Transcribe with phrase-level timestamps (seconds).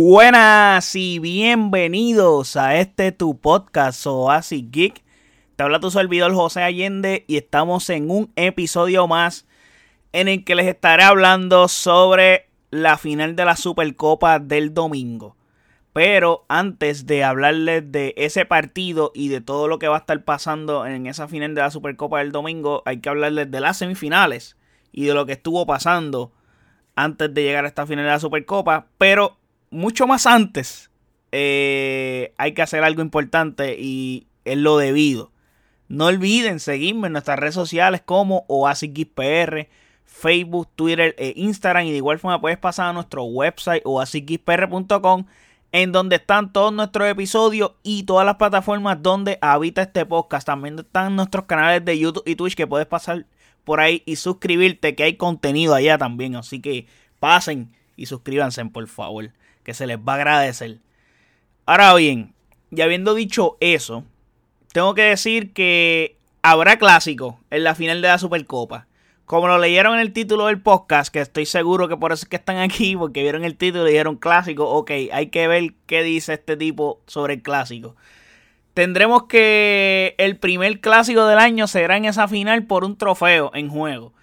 [0.00, 5.02] Buenas y bienvenidos a este tu podcast Oasis Geek.
[5.56, 9.48] Te habla tu servidor José Allende y estamos en un episodio más
[10.12, 15.36] en el que les estaré hablando sobre la final de la Supercopa del domingo.
[15.92, 20.22] Pero antes de hablarles de ese partido y de todo lo que va a estar
[20.22, 24.56] pasando en esa final de la Supercopa del domingo, hay que hablarles de las semifinales
[24.92, 26.30] y de lo que estuvo pasando
[26.94, 28.86] antes de llegar a esta final de la Supercopa.
[28.96, 29.37] Pero
[29.70, 30.90] mucho más antes,
[31.32, 35.30] eh, hay que hacer algo importante y es lo debido.
[35.88, 39.68] No olviden seguirme en nuestras redes sociales como OasisGeekPR,
[40.04, 41.86] Facebook, Twitter e Instagram.
[41.86, 45.24] Y de igual forma puedes pasar a nuestro website oasisgeekpr.com
[45.70, 50.46] en donde están todos nuestros episodios y todas las plataformas donde habita este podcast.
[50.46, 53.26] También están nuestros canales de YouTube y Twitch que puedes pasar
[53.64, 56.36] por ahí y suscribirte que hay contenido allá también.
[56.36, 56.86] Así que
[57.18, 59.30] pasen y suscríbanse por favor
[59.68, 60.78] que se les va a agradecer.
[61.66, 62.32] Ahora bien,
[62.70, 64.02] ya habiendo dicho eso,
[64.72, 68.86] tengo que decir que habrá clásico en la final de la Supercopa.
[69.26, 72.30] Como lo leyeron en el título del podcast, que estoy seguro que por eso es
[72.30, 76.02] que están aquí, porque vieron el título y dijeron clásico, ok, hay que ver qué
[76.02, 77.94] dice este tipo sobre el clásico.
[78.72, 83.68] Tendremos que el primer clásico del año será en esa final por un trofeo en
[83.68, 84.14] juego.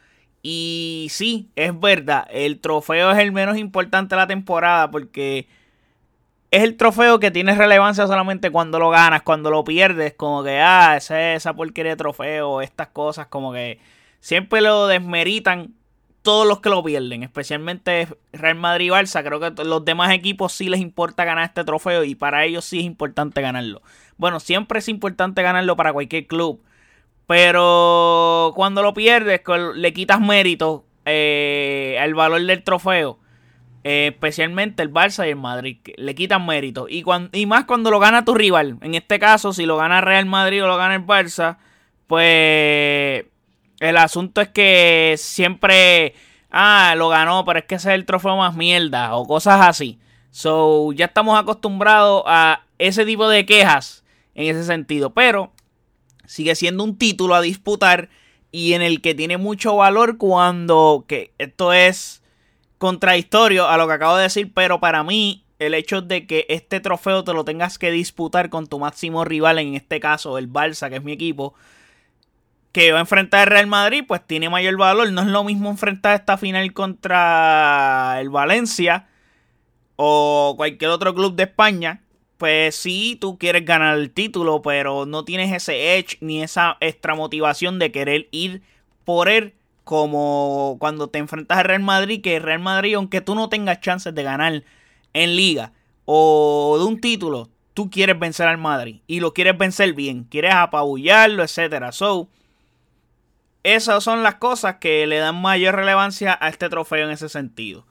[0.47, 5.47] Y sí, es verdad, el trofeo es el menos importante de la temporada porque
[6.51, 10.59] es el trofeo que tiene relevancia solamente cuando lo ganas, cuando lo pierdes, como que,
[10.59, 13.79] ah, esa, esa porquería de trofeo, estas cosas, como que
[14.19, 15.73] siempre lo desmeritan
[16.21, 19.23] todos los que lo pierden, especialmente Real Madrid y Barça.
[19.23, 22.77] Creo que los demás equipos sí les importa ganar este trofeo y para ellos sí
[22.77, 23.81] es importante ganarlo.
[24.17, 26.61] Bueno, siempre es importante ganarlo para cualquier club.
[27.27, 29.41] Pero cuando lo pierdes,
[29.75, 33.19] le quitas mérito eh, al valor del trofeo.
[33.83, 35.77] Eh, especialmente el Barça y el Madrid.
[35.97, 36.87] Le quitan mérito.
[36.89, 37.03] Y,
[37.33, 38.77] y más cuando lo gana tu rival.
[38.81, 41.57] En este caso, si lo gana Real Madrid o lo gana el Barça,
[42.07, 43.25] pues
[43.79, 46.15] el asunto es que siempre,
[46.51, 49.99] ah, lo ganó, pero es que ese es el trofeo más mierda o cosas así.
[50.31, 54.03] So, ya estamos acostumbrados a ese tipo de quejas
[54.33, 55.11] en ese sentido.
[55.11, 55.51] Pero
[56.27, 58.09] sigue siendo un título a disputar
[58.51, 62.21] y en el que tiene mucho valor cuando que esto es
[62.77, 66.79] contradictorio a lo que acabo de decir, pero para mí el hecho de que este
[66.79, 70.89] trofeo te lo tengas que disputar con tu máximo rival, en este caso el Barça,
[70.89, 71.53] que es mi equipo,
[72.71, 75.11] que va a enfrentar el Real Madrid, pues tiene mayor valor.
[75.11, 79.07] No es lo mismo enfrentar esta final contra el Valencia
[79.95, 82.01] o cualquier otro club de España
[82.37, 87.15] pues sí, tú quieres ganar el título, pero no tienes ese edge ni esa extra
[87.15, 88.61] motivación de querer ir
[89.05, 89.53] por él
[89.83, 93.79] como cuando te enfrentas al Real Madrid, que el Real Madrid, aunque tú no tengas
[93.79, 94.63] chances de ganar
[95.13, 95.71] en liga
[96.05, 100.55] o de un título, tú quieres vencer al Madrid y lo quieres vencer bien, quieres
[100.55, 101.91] apabullarlo, etcétera.
[101.91, 102.27] So,
[103.63, 107.85] esas son las cosas que le dan mayor relevancia a este trofeo en ese sentido.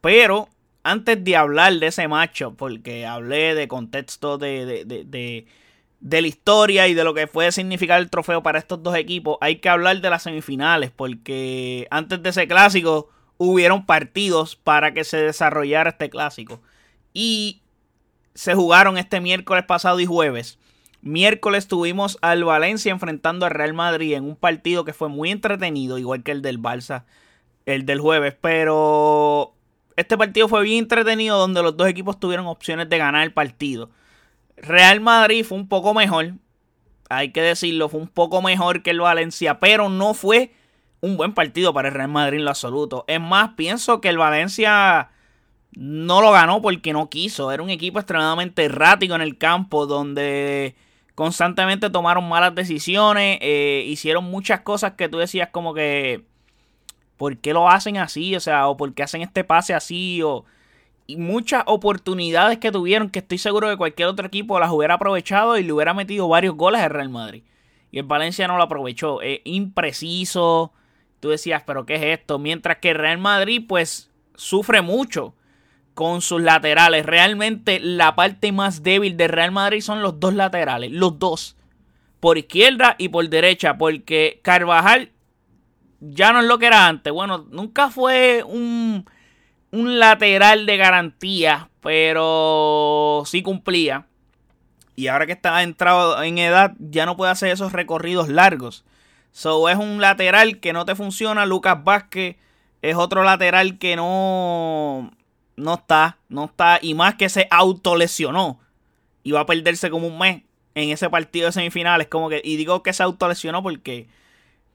[0.00, 0.48] Pero
[0.90, 5.46] antes de hablar de ese macho, porque hablé de contexto de, de,
[6.20, 9.56] la historia y de lo que puede significar el trofeo para estos dos equipos, hay
[9.56, 13.08] que hablar de las semifinales, porque antes de ese clásico
[13.38, 16.60] hubieron partidos para que se desarrollara este clásico.
[17.14, 17.62] Y
[18.34, 20.58] se jugaron este miércoles pasado y jueves.
[21.02, 25.98] Miércoles tuvimos al Valencia enfrentando al Real Madrid en un partido que fue muy entretenido,
[25.98, 27.04] igual que el del Barça,
[27.64, 29.54] el del jueves, pero
[30.00, 33.90] este partido fue bien entretenido donde los dos equipos tuvieron opciones de ganar el partido.
[34.56, 36.34] Real Madrid fue un poco mejor,
[37.08, 40.52] hay que decirlo, fue un poco mejor que el Valencia, pero no fue
[41.00, 43.04] un buen partido para el Real Madrid en lo absoluto.
[43.08, 45.10] Es más, pienso que el Valencia
[45.72, 47.50] no lo ganó porque no quiso.
[47.50, 50.74] Era un equipo extremadamente errático en el campo donde
[51.14, 56.24] constantemente tomaron malas decisiones, eh, hicieron muchas cosas que tú decías como que
[57.20, 58.34] ¿por qué lo hacen así?
[58.34, 60.46] O sea, o por qué hacen este pase así, o
[61.06, 65.58] y muchas oportunidades que tuvieron que estoy seguro que cualquier otro equipo las hubiera aprovechado
[65.58, 67.42] y le hubiera metido varios goles al Real Madrid.
[67.90, 69.20] Y el Valencia no lo aprovechó.
[69.20, 70.72] Es impreciso.
[71.20, 72.38] Tú decías, pero ¿qué es esto?
[72.38, 75.34] Mientras que el Real Madrid pues sufre mucho
[75.92, 77.04] con sus laterales.
[77.04, 80.90] Realmente la parte más débil de Real Madrid son los dos laterales.
[80.90, 81.54] Los dos.
[82.18, 83.76] Por izquierda y por derecha.
[83.76, 85.10] Porque Carvajal
[86.00, 87.12] ya no es lo que era antes.
[87.12, 89.04] Bueno, nunca fue un,
[89.70, 94.06] un lateral de garantía, pero sí cumplía.
[94.96, 98.84] Y ahora que está entrado en edad, ya no puede hacer esos recorridos largos.
[99.32, 101.46] So es un lateral que no te funciona.
[101.46, 102.36] Lucas Vázquez
[102.82, 105.12] es otro lateral que no,
[105.56, 106.78] no está, no está.
[106.82, 108.60] Y más que se autolesionó.
[109.22, 110.42] Y va a perderse como un mes
[110.74, 112.08] en ese partido de semifinales.
[112.08, 114.08] Como que, y digo que se autolesionó porque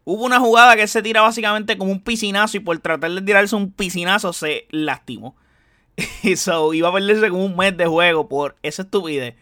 [0.05, 2.57] hubo una jugada que se tira básicamente como un piscinazo.
[2.57, 5.35] Y por tratar de tirarse un piscinazo se lastimó.
[6.35, 9.35] So, iba a perderse como un mes de juego por esa estupidez.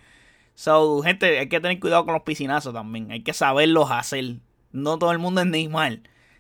[0.56, 3.12] So, gente, hay que tener cuidado con los piscinazos también.
[3.12, 4.36] Hay que saberlos hacer.
[4.72, 6.00] No todo el mundo es Neymar.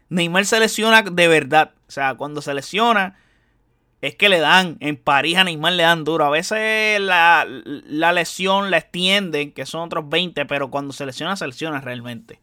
[0.09, 1.71] Neymar se lesiona de verdad.
[1.87, 3.17] O sea, cuando se lesiona,
[4.01, 4.77] es que le dan.
[4.79, 6.25] En París a Neymar le dan duro.
[6.25, 7.45] A veces la,
[8.13, 12.39] lesión la extienden, que son otros 20, pero cuando se lesiona, se lesiona realmente.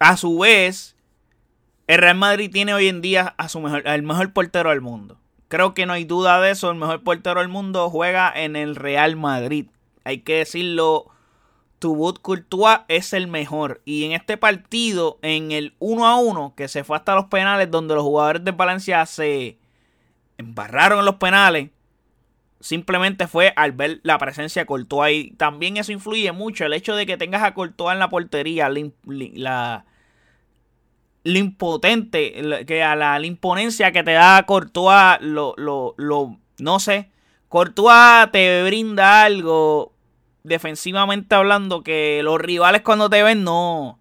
[0.00, 0.96] A su vez,
[1.86, 5.18] el Real Madrid tiene hoy en día a su mejor, al mejor portero del mundo.
[5.48, 6.70] Creo que no hay duda de eso.
[6.70, 9.66] El mejor portero del mundo juega en el Real Madrid.
[10.04, 11.10] Hay que decirlo.
[11.80, 13.82] Tubut Courtois es el mejor.
[13.84, 17.70] Y en este partido, en el 1 a 1, que se fue hasta los penales,
[17.70, 19.58] donde los jugadores de Valencia se
[20.38, 21.70] embarraron en los penales,
[22.60, 25.26] simplemente fue al ver la presencia de Courtois.
[25.26, 26.64] Y también eso influye mucho.
[26.64, 28.70] El hecho de que tengas a Courtois en la portería,
[29.04, 29.84] la,
[31.24, 37.10] lo impotente, que a la, imponencia que te da Courtois, lo, lo, lo, no sé,
[37.48, 39.92] Courtois te brinda algo
[40.42, 43.98] defensivamente hablando que los rivales cuando te ven no,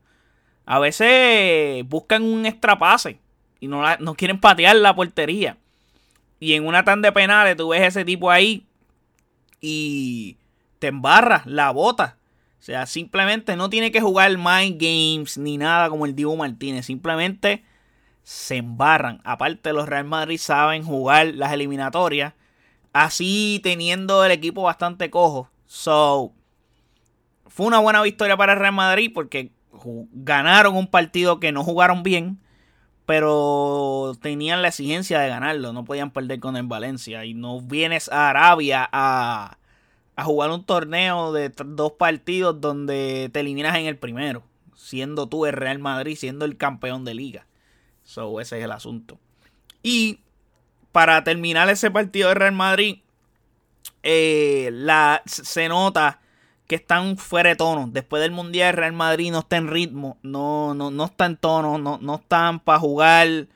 [0.66, 3.20] a veces buscan un extra pase
[3.60, 5.58] y no, no quieren patear la portería.
[6.40, 8.66] Y en una tan de penales tú ves ese tipo ahí
[9.60, 10.38] y
[10.80, 12.19] te embarra la bota.
[12.60, 16.86] O sea, simplemente no tiene que jugar mind games ni nada como el Diego Martínez.
[16.86, 17.64] Simplemente
[18.24, 19.22] se embarran.
[19.24, 22.34] Aparte, los Real Madrid saben jugar las eliminatorias.
[22.92, 25.50] Así teniendo el equipo bastante cojo.
[25.68, 26.34] So,
[27.48, 29.52] fue una buena victoria para Real Madrid porque
[30.12, 32.40] ganaron un partido que no jugaron bien.
[33.06, 35.72] Pero tenían la exigencia de ganarlo.
[35.72, 37.24] No podían perder con el Valencia.
[37.24, 39.59] Y no vienes a Arabia a
[40.20, 44.44] a jugar un torneo de dos partidos donde te eliminas en el primero,
[44.76, 47.46] siendo tú el Real Madrid, siendo el campeón de liga.
[48.04, 49.18] So, ese es el asunto.
[49.82, 50.20] Y
[50.92, 52.98] para terminar ese partido de Real Madrid,
[54.04, 56.20] eh, la, se nota
[56.68, 57.88] que están fuera de tono.
[57.90, 61.78] Después del Mundial, Real Madrid no está en ritmo, no, no, no está en tono,
[61.78, 63.48] no, no están para jugar.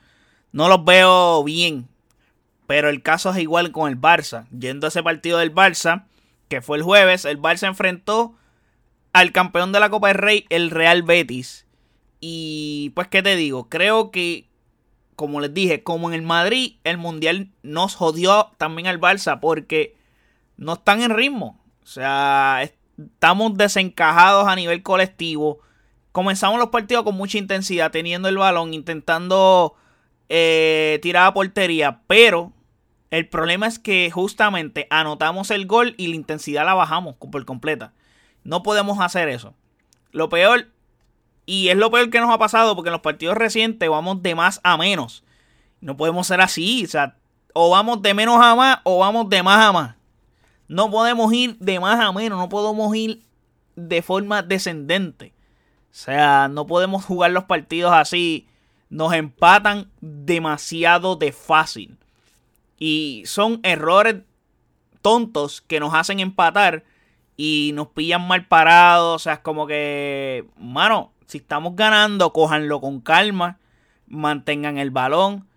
[0.52, 1.88] No los veo bien.
[2.66, 4.46] Pero el caso es igual con el Barça.
[4.48, 6.06] Yendo a ese partido del Barça,
[6.48, 8.34] que fue el jueves, el Barça enfrentó
[9.12, 11.66] al campeón de la Copa del Rey, el Real Betis.
[12.20, 13.68] Y pues, ¿qué te digo?
[13.68, 14.48] Creo que,
[15.14, 19.94] como les dije, como en el Madrid, el Mundial nos jodió también al Barça porque
[20.56, 21.60] no están en ritmo.
[21.82, 22.68] O sea,
[22.98, 25.60] estamos desencajados a nivel colectivo.
[26.12, 29.74] Comenzamos los partidos con mucha intensidad, teniendo el balón, intentando
[30.30, 32.53] eh, tirar a portería, pero
[33.14, 37.92] el problema es que justamente anotamos el gol y la intensidad la bajamos por completa.
[38.42, 39.54] No podemos hacer eso.
[40.10, 40.66] Lo peor,
[41.46, 44.34] y es lo peor que nos ha pasado porque en los partidos recientes vamos de
[44.34, 45.22] más a menos.
[45.80, 46.84] No podemos ser así.
[46.84, 47.16] O sea,
[47.52, 49.94] o vamos de menos a más o vamos de más a más.
[50.66, 52.36] No podemos ir de más a menos.
[52.36, 53.22] No podemos ir
[53.76, 55.34] de forma descendente.
[55.92, 58.48] O sea, no podemos jugar los partidos así.
[58.90, 61.96] Nos empatan demasiado de fácil.
[62.86, 64.16] Y son errores
[65.00, 66.84] tontos que nos hacen empatar
[67.34, 69.16] y nos pillan mal parados.
[69.16, 73.58] O sea, es como que, mano, si estamos ganando, cójanlo con calma,
[74.06, 75.48] mantengan el balón.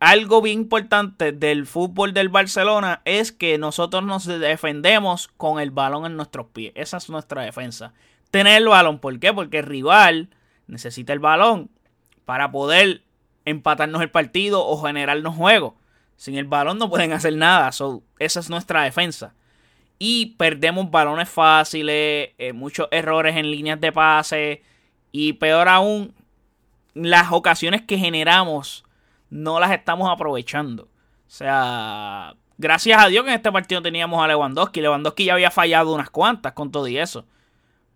[0.00, 6.06] Algo bien importante del fútbol del Barcelona es que nosotros nos defendemos con el balón
[6.06, 6.72] en nuestros pies.
[6.74, 7.94] Esa es nuestra defensa.
[8.32, 9.32] Tener el balón, ¿por qué?
[9.32, 10.30] Porque el rival
[10.66, 11.70] necesita el balón
[12.24, 13.04] para poder
[13.44, 15.76] empatarnos el partido o generarnos juego.
[16.16, 17.72] Sin el balón no pueden hacer nada.
[17.72, 19.34] So, esa es nuestra defensa.
[19.98, 24.62] Y perdemos balones fáciles, eh, muchos errores en líneas de pase.
[25.10, 26.14] Y peor aún,
[26.94, 28.84] las ocasiones que generamos
[29.30, 30.84] no las estamos aprovechando.
[30.84, 34.80] O sea, gracias a Dios que en este partido teníamos a Lewandowski.
[34.80, 37.24] Lewandowski ya había fallado unas cuantas con todo y eso.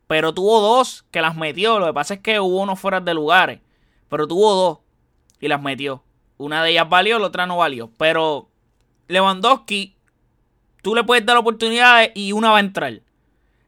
[0.07, 1.79] Pero tuvo dos que las metió.
[1.79, 3.61] Lo que pasa es que hubo unos fuera de lugares.
[4.09, 4.79] Pero tuvo dos
[5.41, 6.03] y las metió.
[6.39, 7.91] Una de ellas valió, la otra no valió.
[7.97, 8.49] Pero
[9.09, 9.97] Lewandowski,
[10.83, 13.01] tú le puedes dar oportunidades y una va a entrar.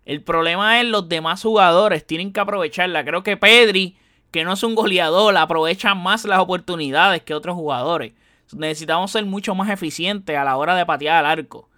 [0.04, 3.04] El problema es los demás jugadores tienen que aprovecharla.
[3.04, 3.96] Creo que Pedri,
[4.30, 8.12] que no es un goleador, aprovecha más las oportunidades que otros jugadores.
[8.54, 11.68] Necesitamos ser mucho más eficientes a la hora de patear al arco.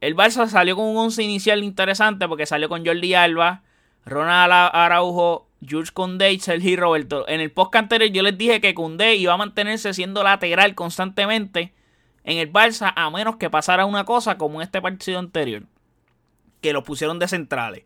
[0.00, 3.62] El Barça salió con un once inicial interesante porque salió con Jordi Alba,
[4.04, 7.28] Ronald Araujo, Jules Koundé y Sergio Roberto.
[7.28, 11.72] En el post anterior yo les dije que Koundé iba a mantenerse siendo lateral constantemente
[12.24, 15.64] en el Barça a menos que pasara una cosa como en este partido anterior,
[16.60, 17.84] que lo pusieron de centrales.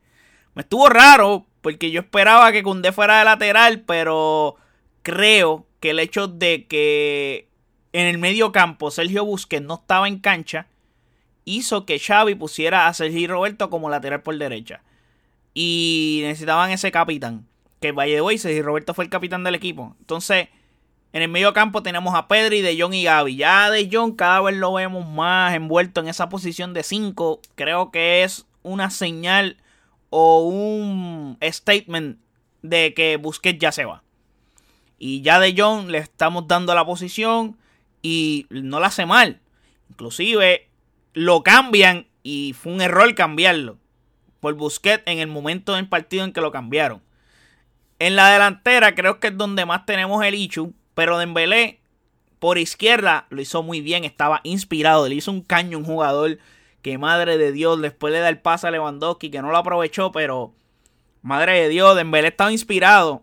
[0.55, 4.57] Me estuvo raro porque yo esperaba que Cundé fuera de lateral, pero
[5.02, 7.49] creo que el hecho de que
[7.93, 10.67] en el medio campo Sergio Busquets no estaba en cancha
[11.45, 14.83] hizo que Xavi pusiera a Sergio Roberto como lateral por derecha.
[15.55, 17.47] Y necesitaban ese capitán.
[17.83, 19.97] Que vaya de Sergio Roberto fue el capitán del equipo.
[19.99, 20.49] Entonces,
[21.12, 23.37] en el medio campo tenemos a Pedri, De Jong y Gaby.
[23.37, 27.41] Ya De Jong cada vez lo vemos más envuelto en esa posición de 5.
[27.57, 29.57] Creo que es una señal
[30.11, 32.19] o un statement
[32.62, 34.05] de que Busquets ya se va.
[34.99, 37.59] Y ya De Jong le estamos dando la posición
[38.01, 39.41] y no la hace mal.
[39.91, 40.69] Inclusive
[41.15, 43.77] lo cambian y fue un error cambiarlo
[44.39, 47.03] por Busquets en el momento del partido en que lo cambiaron.
[48.02, 51.78] En la delantera creo que es donde más tenemos el Ichu, pero Dembélé
[52.40, 56.38] por izquierda lo hizo muy bien, estaba inspirado, le hizo un caño un jugador
[56.82, 60.11] que madre de Dios, después le da el pase a Lewandowski que no lo aprovechó,
[60.11, 60.52] pero
[61.23, 63.23] madre de Dios, Dembélé estaba inspirado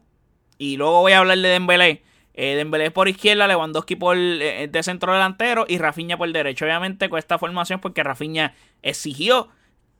[0.57, 2.03] y luego voy a hablar de Dembélé.
[2.33, 6.63] Eh, Dembélé por izquierda, Lewandowski por eh, de centro delantero y Rafinha por derecho.
[6.63, 9.49] Obviamente con esta formación porque Rafinha exigió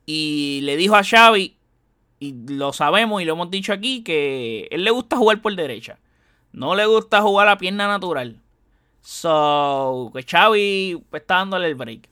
[0.06, 1.59] y le dijo a Xavi
[2.20, 5.98] y lo sabemos y lo hemos dicho aquí que él le gusta jugar por derecha.
[6.52, 8.36] No le gusta jugar a pierna natural.
[9.00, 12.08] So, que Xavi pues, está dándole el break.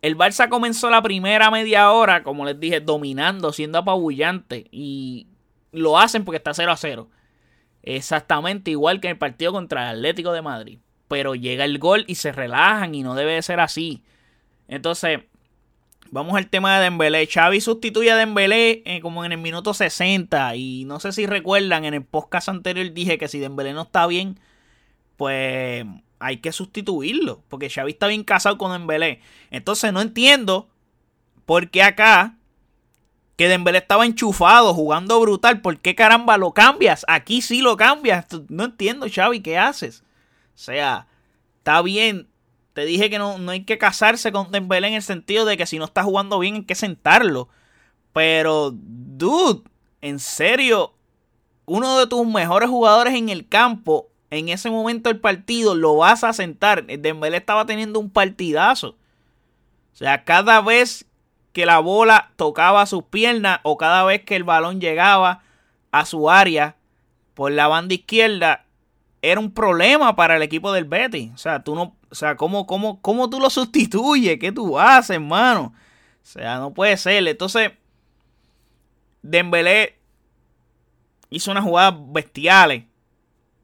[0.00, 4.66] El Barça comenzó la primera media hora, como les dije, dominando, siendo apabullante.
[4.72, 5.26] Y
[5.70, 7.08] lo hacen porque está 0 a 0.
[7.82, 10.78] Exactamente igual que en el partido contra el Atlético de Madrid.
[11.08, 14.02] Pero llega el gol y se relajan y no debe de ser así.
[14.68, 15.20] Entonces,
[16.12, 17.26] vamos al tema de Dembélé.
[17.26, 21.84] Xavi sustituye a Dembélé eh, como en el minuto 60 y no sé si recuerdan,
[21.84, 24.38] en el podcast anterior dije que si Dembélé no está bien,
[25.16, 25.84] pues
[26.20, 29.20] hay que sustituirlo, porque Xavi está bien casado con Dembélé.
[29.50, 30.68] Entonces no entiendo
[31.46, 32.36] por qué acá
[33.36, 35.62] que Dembélé estaba enchufado, jugando brutal.
[35.62, 37.06] ¿Por qué caramba lo cambias?
[37.08, 38.26] Aquí sí lo cambias.
[38.48, 40.04] No entiendo, Xavi, ¿qué haces?
[40.54, 41.06] O sea,
[41.58, 42.28] está bien.
[42.72, 45.66] Te dije que no, no hay que casarse con Dembélé en el sentido de que
[45.66, 47.48] si no está jugando bien hay que sentarlo.
[48.12, 49.62] Pero, dude,
[50.00, 50.94] en serio,
[51.66, 56.24] uno de tus mejores jugadores en el campo, en ese momento del partido, lo vas
[56.24, 56.86] a sentar.
[56.86, 58.96] Dembélé estaba teniendo un partidazo.
[59.92, 61.06] O sea, cada vez
[61.52, 65.42] que la bola tocaba sus piernas o cada vez que el balón llegaba
[65.90, 66.76] a su área
[67.34, 68.64] por la banda izquierda,
[69.20, 71.30] era un problema para el equipo del Betty.
[71.34, 74.38] O sea, tú no, o sea, ¿cómo, cómo, cómo tú lo sustituyes?
[74.38, 75.72] ¿Qué tú haces, hermano?
[76.22, 77.26] O sea, no puede ser.
[77.26, 77.72] Entonces,
[79.22, 79.98] Dembélé
[81.30, 82.84] hizo unas jugadas bestiales.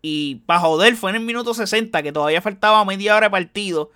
[0.01, 3.91] Y para joder, fue en el minuto 60, que todavía faltaba media hora de partido.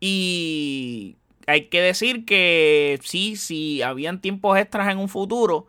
[0.00, 5.68] Y hay que decir que sí, si habían tiempos extras en un futuro,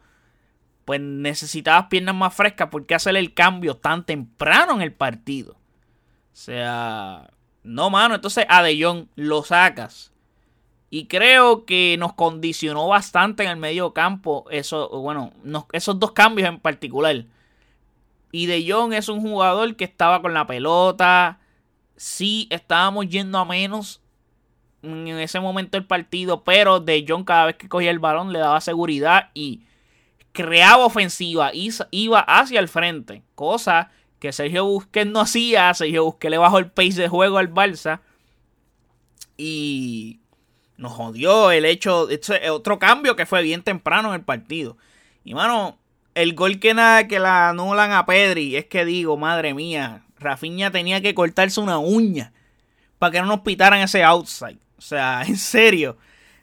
[0.83, 2.69] pues necesitabas piernas más frescas.
[2.71, 5.53] porque hacer el cambio tan temprano en el partido?
[5.53, 7.29] O sea,
[7.65, 8.15] no, mano.
[8.15, 10.11] Entonces a De Jong lo sacas.
[10.89, 15.33] Y creo que nos condicionó bastante en el medio campo eso, bueno,
[15.73, 17.25] esos dos cambios en particular.
[18.31, 21.39] Y De Jong es un jugador que estaba con la pelota.
[21.97, 24.01] Sí, estábamos yendo a menos
[24.83, 28.39] en ese momento del partido, pero De Jong cada vez que cogía el balón le
[28.39, 29.63] daba seguridad y
[30.31, 31.51] creaba ofensiva,
[31.91, 33.89] iba hacia el frente, cosa
[34.25, 37.99] que Sergio Busquets no hacía, Sergio Busquets le bajó el pace de juego al Barça
[39.37, 40.19] y
[40.77, 44.77] nos jodió el hecho, este otro cambio que fue bien temprano en el partido.
[45.23, 45.77] Y mano,
[46.15, 50.71] el gol que nada que la anulan a Pedri, es que digo, madre mía, Rafinha
[50.71, 52.33] tenía que cortarse una uña
[52.97, 54.57] para que no nos pitaran ese outside.
[54.77, 55.97] O sea, en serio,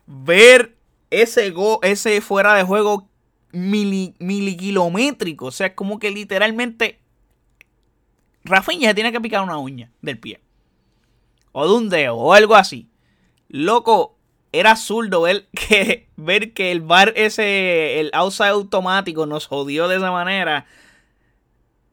[0.07, 0.77] ver
[1.11, 3.09] ese, go, ese fuera de juego
[3.53, 7.01] milikilométrico, o sea, es como que literalmente
[8.44, 10.40] Rafinha tiene que picar una uña del pie.
[11.52, 12.88] O de un dedo, o algo así.
[13.49, 14.16] Loco,
[14.52, 19.96] era zurdo ver que, ver que el bar ese, el outside automático nos jodió de
[19.96, 20.66] esa manera.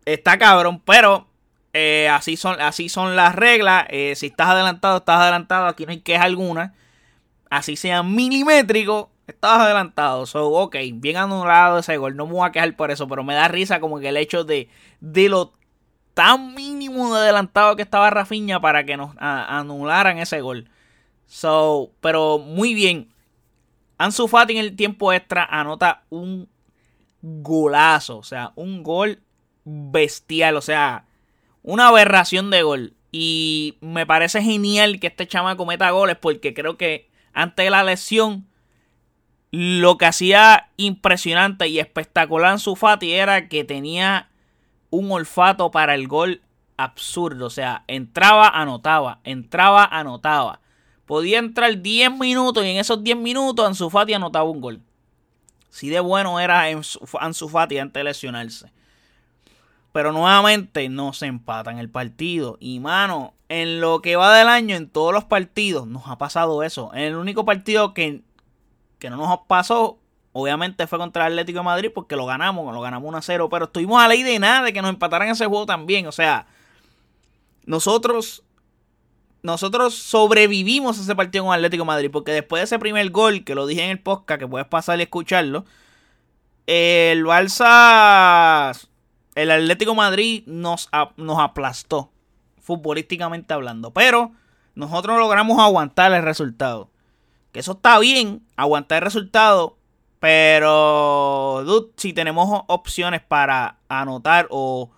[0.05, 1.27] Está cabrón, pero
[1.73, 3.85] eh, así, son, así son las reglas.
[3.89, 5.67] Eh, si estás adelantado, estás adelantado.
[5.67, 6.73] Aquí no hay queja alguna.
[7.49, 10.25] Así sea milimétrico, estás adelantado.
[10.25, 12.15] So, ok, bien anulado ese gol.
[12.15, 14.43] No me voy a quejar por eso, pero me da risa como que el hecho
[14.43, 15.53] de, de lo
[16.19, 20.69] tan mínimo de adelantado que estaba Rafiña para que nos anularan ese gol.
[21.27, 23.07] So, pero muy bien.
[23.97, 26.49] Ansu Fati en el tiempo extra anota un
[27.21, 28.17] golazo.
[28.17, 29.21] O sea, un gol
[29.63, 30.57] bestial.
[30.57, 31.05] O sea,
[31.63, 32.95] una aberración de gol.
[33.13, 37.85] Y me parece genial que este chama cometa goles porque creo que antes de la
[37.85, 38.45] lesión
[39.51, 44.28] lo que hacía impresionante y espectacular en su Fati era que tenía
[44.89, 46.41] un olfato para el gol
[46.77, 47.47] absurdo.
[47.47, 50.61] O sea, entraba, anotaba, entraba, anotaba.
[51.05, 54.81] Podía entrar 10 minutos y en esos 10 minutos Ansu Fati anotaba un gol.
[55.69, 56.65] Si de bueno era
[57.19, 58.71] Ansu Fati antes de lesionarse.
[59.91, 62.57] Pero nuevamente no se empatan el partido.
[62.59, 66.61] Y mano, en lo que va del año, en todos los partidos, nos ha pasado
[66.63, 66.91] eso.
[66.93, 68.21] En el único partido que,
[68.99, 69.98] que no nos pasó,
[70.31, 73.49] obviamente fue contra el Atlético Madrid porque lo ganamos, lo ganamos 1 a 0.
[73.49, 76.07] Pero estuvimos a ley de nada de que nos empataran ese juego también.
[76.07, 76.47] O sea,
[77.65, 78.43] nosotros
[79.41, 82.09] nosotros sobrevivimos ese partido con Atlético Madrid.
[82.11, 84.99] Porque después de ese primer gol, que lo dije en el podcast, que puedes pasar
[84.99, 85.65] y escucharlo.
[86.67, 88.73] El Balsa
[89.41, 92.11] el Atlético Madrid nos, nos aplastó,
[92.61, 93.91] futbolísticamente hablando.
[93.91, 94.33] Pero
[94.75, 96.89] nosotros logramos aguantar el resultado.
[97.53, 99.77] Que eso está bien, aguantar el resultado.
[100.19, 104.91] Pero, dude, si tenemos opciones para anotar o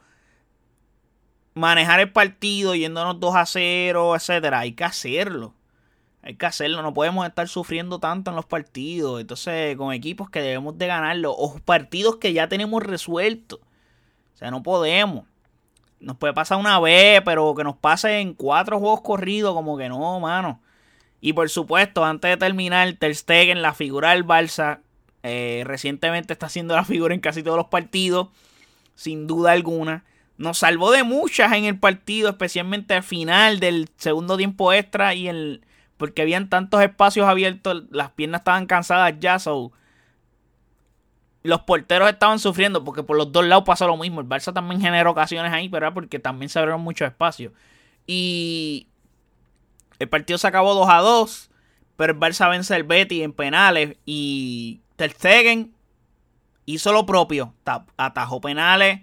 [1.54, 5.54] manejar el partido yéndonos 2 a 0, etcétera, hay que hacerlo.
[6.24, 9.22] Hay que hacerlo, no podemos estar sufriendo tanto en los partidos.
[9.22, 13.60] Entonces, con equipos que debemos de ganarlo o partidos que ya tenemos resueltos
[14.42, 15.26] sea, no podemos.
[16.00, 19.88] Nos puede pasar una vez, pero que nos pase en cuatro juegos corridos, como que
[19.88, 20.60] no, mano.
[21.22, 24.80] Y por supuesto, antes de terminar, Ter Stegen, la figura del Barça,
[25.24, 28.30] eh, recientemente está haciendo la figura en casi todos los partidos,
[28.96, 30.04] sin duda alguna.
[30.38, 35.28] Nos salvó de muchas en el partido, especialmente al final del segundo tiempo extra y
[35.28, 35.62] el
[35.98, 39.72] porque habían tantos espacios abiertos, las piernas estaban cansadas ya, so
[41.44, 44.22] los porteros estaban sufriendo porque por los dos lados pasó lo mismo.
[44.22, 47.54] El Barça también generó ocasiones ahí, pero era porque también se abrieron muchos espacios.
[48.08, 48.88] Y
[50.00, 51.52] el partido se acabó 2 a 2,
[51.98, 55.74] pero el Barça vence al Betty en penales y Ter Stegen
[56.66, 57.56] hizo lo propio,
[57.98, 59.02] atajó penales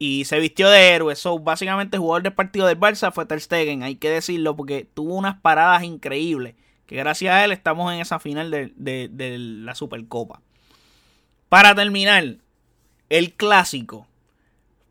[0.00, 1.14] y se vistió de héroe.
[1.14, 4.84] So, básicamente el jugador del partido del Barça fue Ter Stegen, hay que decirlo porque
[4.92, 6.56] tuvo unas paradas increíbles
[6.86, 10.40] que gracias a él estamos en esa final de la Supercopa.
[11.48, 12.38] Para terminar,
[13.08, 14.08] el clásico.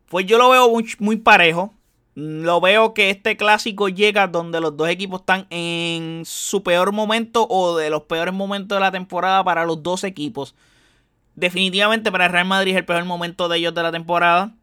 [0.08, 1.74] Pues yo lo veo muy, parejo.
[2.14, 7.46] Lo veo que este clásico llega donde los dos equipos están en su peor momento
[7.48, 10.54] o de los peores momentos de la temporada para los dos equipos.
[11.34, 14.54] Definitivamente para el Real Madrid es el peor momento de ellos de la temporada.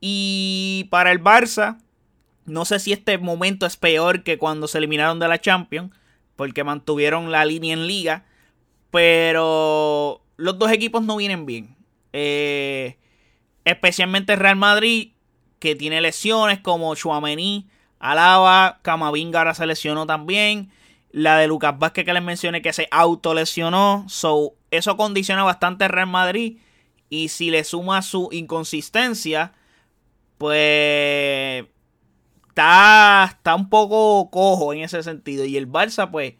[0.00, 1.78] Y para el Barça,
[2.44, 5.92] no sé si este momento es peor que cuando se eliminaron de la Champions,
[6.36, 8.26] porque mantuvieron la línea en liga.
[8.90, 11.74] Pero los dos equipos no vienen bien.
[12.12, 12.98] Eh,
[13.64, 15.12] especialmente Real Madrid,
[15.60, 17.68] que tiene lesiones como Chouameni,
[18.00, 20.72] Alaba, Camavinga ahora se lesionó también.
[21.12, 24.04] La de Lucas Vázquez que les mencioné que se autolesionó.
[24.08, 26.58] So, eso condiciona bastante Real Madrid.
[27.10, 29.52] Y si le suma su inconsistencia,
[30.38, 31.66] pues
[32.48, 35.44] está, está un poco cojo en ese sentido.
[35.44, 36.34] Y el Barça, pues,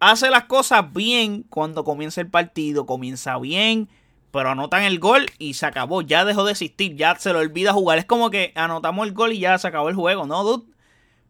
[0.00, 3.88] hace las cosas bien cuando comienza el partido, comienza bien,
[4.30, 7.72] pero anotan el gol y se acabó, ya dejó de existir, ya se lo olvida
[7.72, 7.98] jugar.
[7.98, 10.72] Es como que anotamos el gol y ya se acabó el juego, ¿no, dude?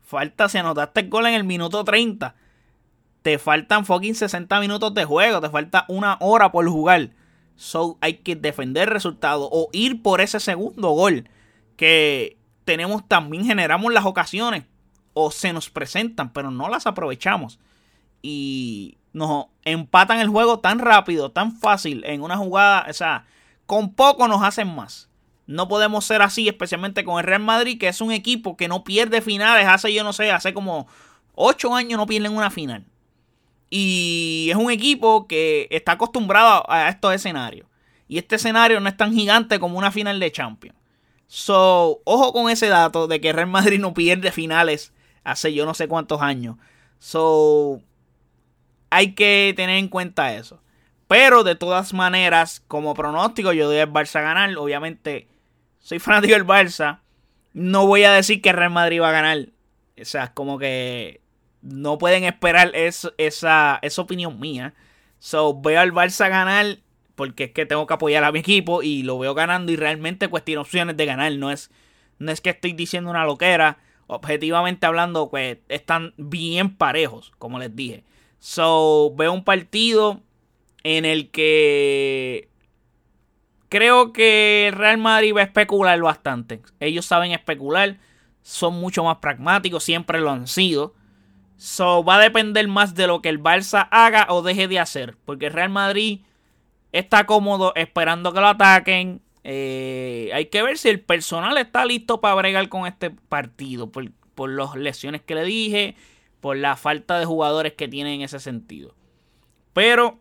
[0.03, 2.35] Falta, si anotaste el gol en el minuto 30,
[3.23, 7.11] te faltan fucking 60 minutos de juego, te falta una hora por jugar.
[7.57, 11.29] So hay que defender el resultado o ir por ese segundo gol
[11.77, 14.65] que tenemos también generamos las ocasiones
[15.15, 17.59] o se nos presentan, pero no las aprovechamos
[18.23, 23.27] y nos empatan el juego tan rápido, tan fácil, en una jugada, o sea,
[23.67, 25.09] con poco nos hacen más.
[25.47, 28.85] No podemos ser así, especialmente con el Real Madrid, que es un equipo que no
[28.85, 30.87] pierde finales, hace yo no sé, hace como
[31.35, 32.85] 8 años no pierden una final.
[33.71, 37.67] Y es un equipo que está acostumbrado a estos escenarios.
[38.09, 40.77] Y este escenario no es tan gigante como una final de Champions.
[41.27, 44.93] So, ojo con ese dato de que Real Madrid no pierde finales
[45.25, 46.57] hace yo no sé cuántos años.
[46.99, 47.83] So,
[48.91, 50.61] hay que tener en cuenta eso.
[51.07, 54.57] Pero de todas maneras, como pronóstico, yo doy al Barça a ganar.
[54.59, 55.27] Obviamente,
[55.81, 57.01] soy fanático del Barça.
[57.55, 59.49] No voy a decir que Real Madrid va a ganar.
[60.01, 61.23] O sea, como que
[61.63, 64.75] no pueden esperar esa, esa opinión mía.
[65.19, 66.79] So, veo al Barça ganar
[67.19, 70.29] porque es que tengo que apoyar a mi equipo y lo veo ganando y realmente
[70.45, 71.33] tiene opciones de ganar.
[71.33, 71.69] No es,
[72.21, 73.79] no es que estoy diciendo una loquera.
[74.07, 78.05] Objetivamente hablando, pues están bien parejos, como les dije.
[78.39, 80.21] So, veo un partido
[80.85, 82.49] en el que
[83.69, 86.63] creo que Real Madrid va a especular bastante.
[86.81, 87.99] Ellos saben especular.
[88.43, 90.95] son mucho más pragmáticos, siempre lo han sido.
[91.57, 95.17] So, va a depender más de lo que el Barça haga o deje de hacer.
[95.25, 96.21] Porque el Real Madrid
[96.93, 99.21] está cómodo esperando que lo ataquen.
[99.45, 103.91] Eh, hay que ver si el personal está listo para bregar con este partido.
[103.91, 105.97] Por, por las lesiones que le dije.
[106.41, 108.95] Por la falta de jugadores que tienen en ese sentido.
[109.73, 110.19] Pero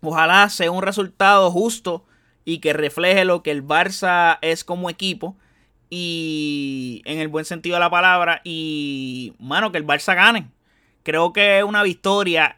[0.00, 2.04] ojalá sea un resultado justo
[2.44, 5.36] y que refleje lo que el Barça es como equipo.
[5.88, 8.40] Y en el buen sentido de la palabra.
[8.44, 10.50] Y, mano, que el Barça gane
[11.06, 12.56] creo que una victoria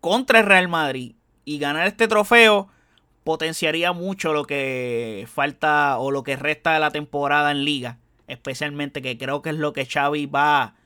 [0.00, 2.68] contra el Real Madrid y ganar este trofeo
[3.24, 7.98] potenciaría mucho lo que falta o lo que resta de la temporada en liga.
[8.28, 10.76] Especialmente que creo que es lo que Xavi va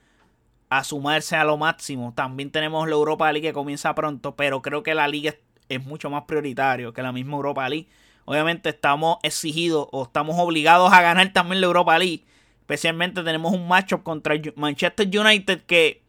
[0.69, 2.13] a sumarse a lo máximo.
[2.15, 5.35] También tenemos la Europa League que comienza pronto, pero creo que la liga
[5.69, 7.89] es mucho más prioritario que la misma Europa League.
[8.25, 12.25] Obviamente estamos exigidos o estamos obligados a ganar también la Europa League.
[12.61, 16.03] Especialmente tenemos un matchup contra Manchester United que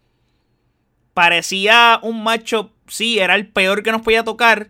[1.13, 4.69] parecía un macho, sí, era el peor que nos podía tocar,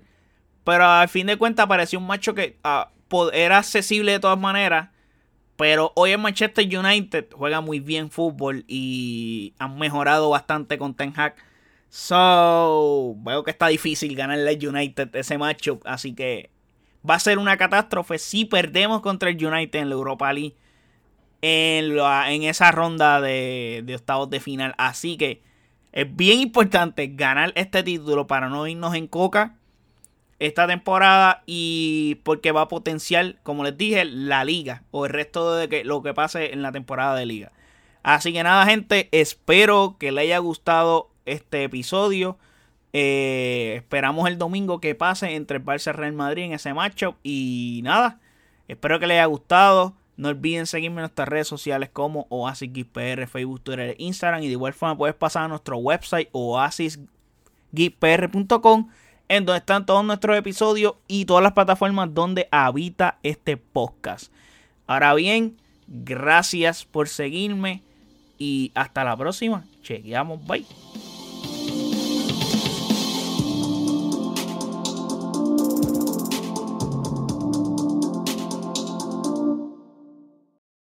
[0.63, 2.91] pero al fin de cuentas parecía un macho que ah,
[3.31, 4.89] era accesible de todas maneras.
[5.57, 11.13] Pero hoy en Manchester United juega muy bien fútbol y han mejorado bastante con Ten
[11.17, 11.35] Hag.
[11.89, 15.79] So, veo que está difícil ganarle al United ese macho.
[15.83, 16.51] Así que
[17.07, 20.55] va a ser una catástrofe si perdemos contra el United en la Europa League.
[21.41, 24.75] En, esa ronda de octavos de final.
[24.77, 25.41] Así que
[25.91, 29.56] es bien importante ganar este título para no irnos en coca
[30.39, 35.55] esta temporada y porque va a potenciar, como les dije, la liga o el resto
[35.55, 37.51] de que, lo que pase en la temporada de liga.
[38.03, 42.37] Así que nada, gente, espero que les haya gustado este episodio.
[42.93, 47.15] Eh, esperamos el domingo que pase entre el Barça y Real Madrid en ese matchup.
[47.23, 48.19] Y nada,
[48.67, 49.95] espero que les haya gustado.
[50.15, 54.41] No olviden seguirme en nuestras redes sociales como OasisGeekPR, Facebook, Twitter, Instagram.
[54.41, 58.87] Y de igual forma puedes pasar a nuestro website oasisgeekpr.com
[59.29, 64.31] en donde están todos nuestros episodios y todas las plataformas donde habita este podcast.
[64.85, 67.83] Ahora bien, gracias por seguirme
[68.37, 69.65] y hasta la próxima.
[69.83, 70.65] Chequeamos, bye.